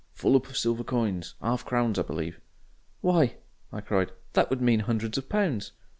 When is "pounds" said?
5.29-5.73